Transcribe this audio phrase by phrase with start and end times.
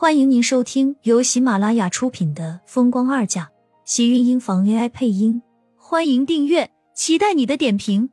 [0.00, 3.44] 欢迎您收听由喜马拉雅出品的《风光二嫁》，
[3.84, 5.42] 喜运音房 AI 配音。
[5.76, 8.08] 欢迎订阅，期待你的点评。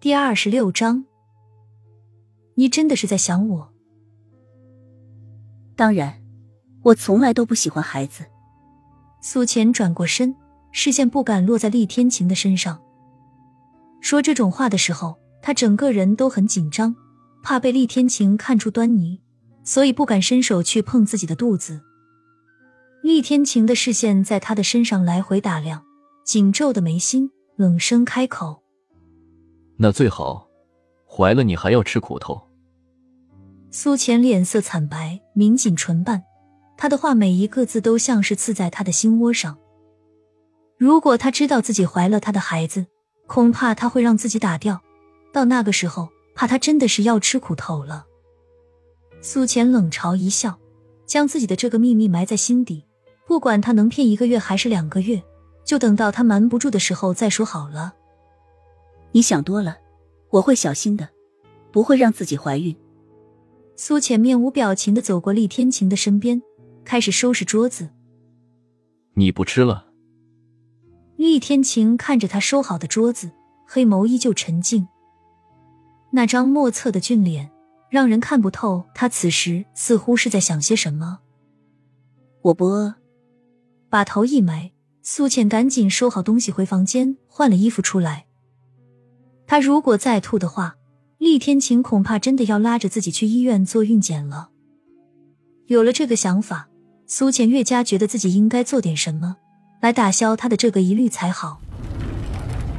[0.00, 1.04] 第二十六章，
[2.54, 3.70] 你真的是在想我？
[5.76, 6.18] 当然，
[6.80, 8.24] 我从来都不喜欢孩子。
[9.20, 10.34] 苏浅转过身，
[10.70, 12.82] 视线不敢落在厉天晴的身上。
[14.00, 16.94] 说这种话的时候，他整个人都很紧张，
[17.42, 19.20] 怕被厉天晴看出端倪，
[19.64, 21.80] 所以不敢伸手去碰自己的肚子。
[23.02, 25.82] 厉天晴的视线在他的身上来回打量，
[26.24, 28.62] 紧皱的眉心，冷声开口
[29.76, 30.48] ：“那最好，
[31.04, 32.40] 怀了你还要吃苦头。”
[33.72, 36.22] 苏浅脸色惨白，抿紧唇瓣，
[36.76, 39.58] 他的话每一个字都像是刺在他的心窝上。
[40.78, 42.86] 如果他知道自己怀了他的孩子，
[43.26, 44.80] 恐怕他会让自己打掉，
[45.32, 48.06] 到那个时候，怕他真的是要吃苦头了。
[49.20, 50.58] 苏浅冷嘲一笑，
[51.06, 52.84] 将自己的这个秘密埋在心底，
[53.26, 55.22] 不管他能骗一个月还是两个月，
[55.64, 57.94] 就等到他瞒不住的时候再说好了。
[59.12, 59.78] 你想多了，
[60.30, 61.08] 我会小心的，
[61.70, 62.76] 不会让自己怀孕。
[63.76, 66.42] 苏浅面无表情的走过厉天晴的身边，
[66.84, 67.88] 开始收拾桌子。
[69.14, 69.86] 你不吃了。
[71.16, 73.30] 厉天晴看着他收好的桌子，
[73.66, 74.88] 黑眸依旧沉静。
[76.14, 77.50] 那张莫测的俊脸，
[77.90, 81.20] 让人看不透他此时似乎是在想些什么。
[82.42, 82.94] 我不饿。
[83.88, 84.72] 把头一埋，
[85.02, 88.26] 苏浅赶紧收好东西回房间，换了衣服出来。
[89.46, 90.76] 他如果再吐的话，
[91.18, 94.50] 厉天晴恐怕真的要拉着自己去医院做孕检了。
[95.66, 96.68] 有了这个想法，
[97.06, 99.36] 苏浅越加觉得自己应该做点什么。
[99.80, 101.60] 来打消他的这个疑虑才好。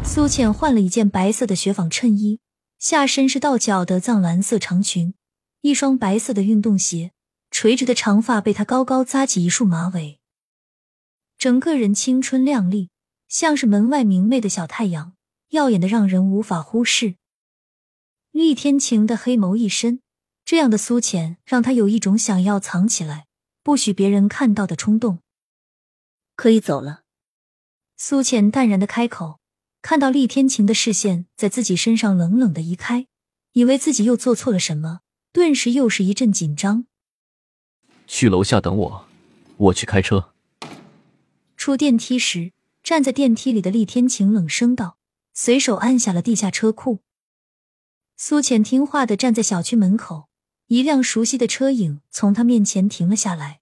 [0.03, 2.39] 苏浅换了一件白色的雪纺衬衣，
[2.83, 5.13] 下身是到脚的藏蓝色长裙，
[5.61, 7.13] 一双白色的运动鞋，
[7.49, 10.19] 垂直的长发被她高高扎起一束马尾，
[11.37, 12.89] 整个人青春靓丽，
[13.29, 15.15] 像是门外明媚的小太阳，
[15.51, 17.15] 耀眼的让人无法忽视。
[18.31, 20.01] 厉天晴的黑眸一深，
[20.43, 23.27] 这样的苏浅让他有一种想要藏起来，
[23.63, 25.19] 不许别人看到的冲动。
[26.35, 27.03] 可以走了，
[27.95, 29.39] 苏浅淡然的开口，
[29.83, 33.05] 看到厉天晴的视线在自己身上冷冷的移开，
[33.51, 35.01] 以为自己又做错了什么，
[35.33, 36.85] 顿时又是一阵紧张。
[38.07, 39.05] 去楼下等我，
[39.57, 40.29] 我去开车。
[41.57, 44.95] 出电梯时，站在电梯里的厉天晴冷声道，
[45.33, 46.99] 随手按下了地下车库。
[48.15, 50.29] 苏浅听话的站在小区门口，
[50.67, 53.59] 一辆熟悉的车影从他面前停了下来。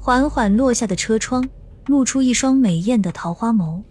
[0.00, 1.46] 缓缓落下的车窗，
[1.84, 3.82] 露出一双美艳的桃花眸。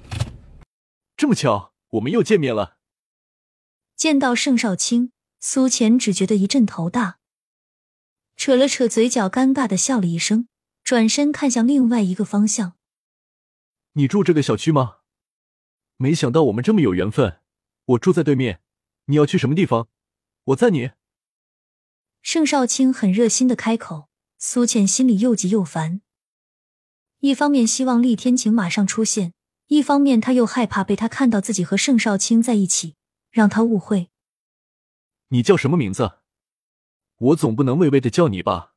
[1.24, 2.78] 这么巧，我们又见面了。
[3.96, 7.20] 见到盛少卿，苏浅只觉得一阵头大，
[8.36, 10.50] 扯了扯嘴角，尴尬的笑了一声，
[10.84, 12.76] 转身看向另外一个方向。
[13.94, 14.98] 你住这个小区吗？
[15.96, 17.40] 没想到我们这么有缘分。
[17.86, 18.62] 我住在对面，
[19.06, 19.88] 你要去什么地方？
[20.48, 20.92] 我载你。
[22.22, 24.10] 盛少卿很热心的开口。
[24.38, 26.02] 苏浅心里又急又烦，
[27.20, 29.34] 一方面希望厉天晴马上出现，
[29.68, 32.96] 一方面他又害怕被他看到自己和盛少卿在一起，
[33.32, 34.10] 让他误会。
[35.30, 36.20] 你叫什么名字？
[37.18, 38.74] 我总不能畏畏的叫你吧？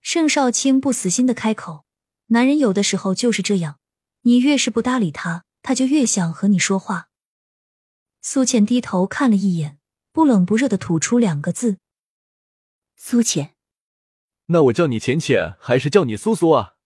[0.00, 1.84] 盛少卿不死心的开口，
[2.26, 3.78] 男人有的时候就是这样，
[4.22, 7.10] 你越是不搭理他，他就越想和你说话。
[8.20, 9.78] 苏浅低头看了一眼，
[10.12, 11.78] 不冷不热的吐出两个字：
[12.96, 13.54] 苏浅。
[14.46, 16.76] 那我叫你浅浅，还是叫你苏苏啊？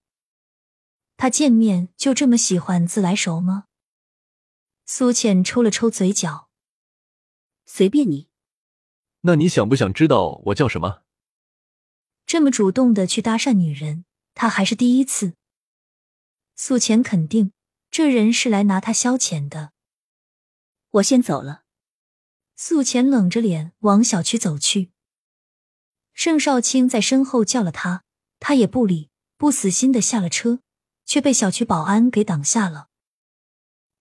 [1.22, 3.66] 他见面就这么喜欢自来熟吗？
[4.84, 6.50] 苏浅抽了抽嘴角，
[7.64, 8.26] 随便你。
[9.20, 11.04] 那你想不想知道我叫什么？
[12.26, 15.34] 这么主动的去搭讪女人，他还是第一次。
[16.56, 17.52] 苏浅肯定
[17.88, 19.70] 这人是来拿他消遣的。
[20.90, 21.62] 我先走了。
[22.56, 24.90] 苏浅冷着脸往小区走去。
[26.14, 28.02] 盛少卿在身后叫了他，
[28.40, 30.58] 他也不理，不死心的下了车，
[31.04, 32.88] 却被小区保安给挡下了。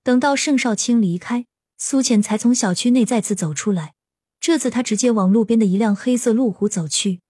[0.04, 1.46] 等到盛少卿离开，
[1.78, 3.94] 苏浅才从小区内再次走出来。
[4.40, 7.22] 这次他直接往路边的一辆黑色路虎走去。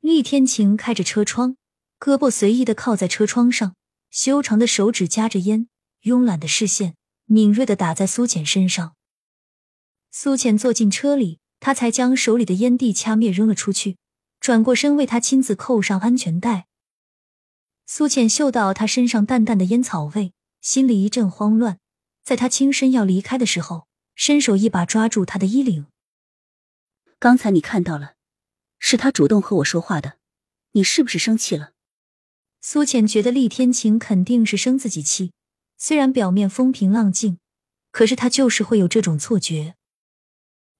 [0.00, 1.56] 厉天晴开着车窗，
[2.00, 3.76] 胳膊随意的靠在车窗上，
[4.10, 5.68] 修长的手指夹着烟，
[6.02, 8.94] 慵懒的视线敏锐的打在苏浅身上。
[10.10, 11.40] 苏浅坐进车里。
[11.64, 13.96] 他才将手里的烟蒂掐灭，扔了出去，
[14.40, 16.66] 转过身为他亲自扣上安全带。
[17.94, 21.78] 苏浅嗅到他身上淡淡的烟草味，心里一阵慌乱。
[22.24, 25.84] 在他轻身要离开的时候，伸手一把抓住他的衣领。
[27.18, 28.14] 刚才你看到了，
[28.78, 30.14] 是他主动和我说话的，
[30.70, 31.72] 你是不是生气了？
[32.62, 35.32] 苏浅觉得厉天晴肯定是生自己气，
[35.76, 37.36] 虽然表面风平浪静，
[37.90, 39.74] 可是他就是会有这种错觉。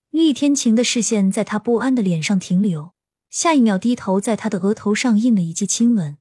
[0.08, 2.94] 厉天晴的视线在他不安的脸上停留，
[3.28, 6.16] 下一秒低头在他的额头上印了一记亲吻。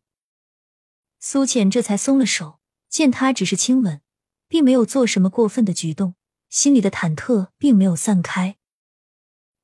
[1.23, 2.59] 苏浅这才松了手，
[2.89, 4.01] 见他只是亲吻，
[4.47, 6.15] 并没有做什么过分的举动，
[6.49, 8.57] 心里的忐忑并没有散开。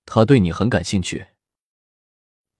[0.06, 1.30] 他对你很感兴趣。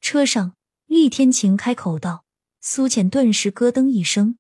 [0.02, 0.56] 车上，
[0.88, 2.26] 厉天晴开口道，
[2.60, 4.40] 苏浅顿时咯噔一声，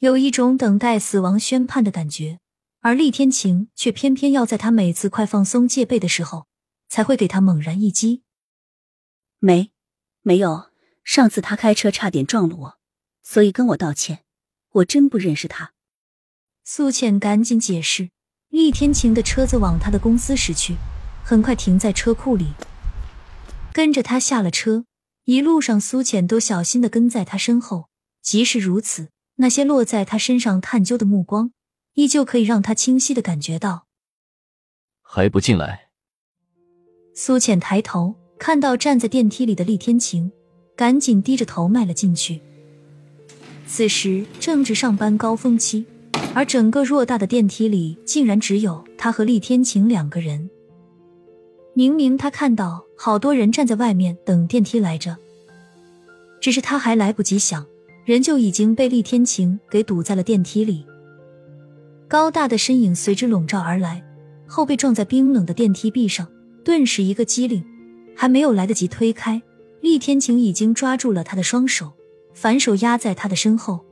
[0.00, 2.40] 有一种等待死亡宣判的感觉。
[2.80, 6.46] 而厉天晴却偏偏要在他每次快放松戒备的时候，
[6.88, 8.22] 才会给他猛然一击。
[9.38, 9.72] 没，
[10.20, 10.70] 没有，
[11.04, 12.79] 上次他开车差点撞了我，
[13.22, 14.20] 所以跟我道歉。
[14.72, 15.72] 我真不认识他。
[16.64, 18.10] 苏浅赶紧解释。
[18.50, 20.76] 厉天晴的车子往他的公司驶去，
[21.24, 22.52] 很快停在车库里。
[23.72, 24.84] 跟着他下了车，
[25.24, 27.88] 一路上苏浅都小心的跟在他身后。
[28.22, 31.52] 即使如此，那些落在他身上探究的目光。
[31.94, 33.86] 依旧可以让他清晰的感觉到，
[35.02, 35.90] 还不进来？
[37.14, 40.30] 苏浅抬头看到站在电梯里的厉天晴，
[40.76, 42.42] 赶紧低着头迈了进去。
[43.72, 45.86] 此时正值上班高峰期，
[46.34, 50.50] 而整个偌大的电梯里竟然只有他和厉天晴两个人。
[51.72, 55.16] 明明他看到好多人站在外面等电梯来着，
[56.40, 57.64] 只是他还来不及想，
[58.04, 60.84] 人就已经被厉天晴给堵在了电梯里。
[62.08, 64.02] 高大的身影随之笼罩而来，
[64.48, 66.26] 后背撞在冰冷的电梯壁上，
[66.64, 67.64] 顿时一个机灵，
[68.16, 69.40] 还没有来得及推开，
[69.80, 71.92] 厉天晴已经抓住了他的双手，
[72.34, 73.84] 反手压在他的身后。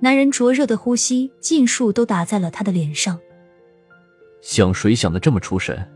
[0.00, 3.18] 男人灼热的呼吸尽数都打在了他的脸上。
[4.40, 5.88] 想谁想的这么出神？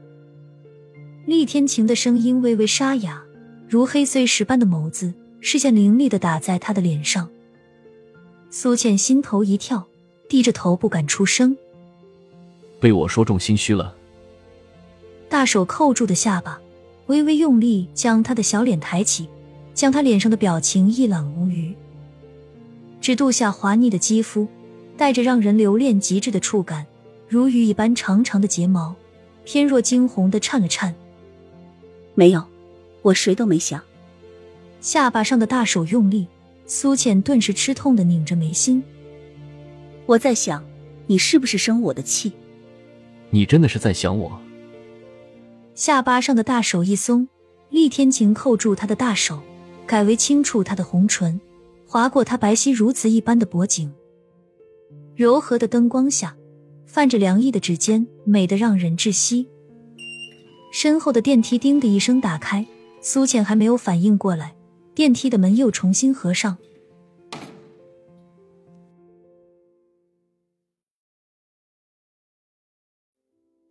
[1.27, 3.23] 厉天晴的声音微微沙哑，
[3.69, 7.29] 如黑碎石般的眸子，视线凌厉的打在他的脸上。
[8.51, 9.87] 苏倩心头一跳。
[10.29, 11.57] 低着头不敢出声，
[12.81, 13.95] 被我说中心虚了。
[15.29, 16.61] 大手扣住的下巴，
[17.07, 19.29] 微微用力将他的小脸抬起，
[19.77, 21.73] 将他脸上的表情一览无余。
[23.01, 24.49] 指肚下滑腻的肌肤，
[24.97, 26.87] 带着让人留恋极致的触感，
[27.29, 28.97] 如雨一般长长的睫毛，
[29.45, 30.93] 翩若惊鸿的颤了颤。
[32.15, 32.43] 没有，
[33.03, 33.81] 我谁都没想。
[34.81, 36.27] 下巴上的大手用力，
[36.67, 38.83] 苏浅顿时吃痛的拧着眉心。
[40.07, 40.65] 我在想，
[41.07, 42.33] 你是不是生我的气？
[43.29, 44.41] 你真的是在想我？
[45.75, 47.29] 下巴上的大手一松，
[47.69, 49.43] 厉天晴扣住他的大手，
[49.87, 51.41] 改为轻触他的红唇，
[51.87, 53.93] 划过他白皙如瓷一般的脖颈。
[55.15, 56.37] 柔和的灯光下，
[56.85, 59.49] 泛着凉意的指尖，美得让人窒息。
[60.73, 62.67] 身后的电梯叮的一声打开，
[63.01, 64.55] 苏浅还没有反应过来，
[64.95, 66.59] 电梯的门又重新合上。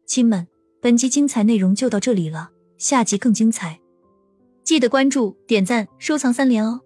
[0.08, 0.48] 亲们，
[0.82, 3.82] 本集精彩内容就到这里了，下集更精彩，
[4.66, 6.82] 记得关注、点赞、收藏三连哦，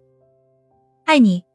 [1.06, 1.49] 爱你！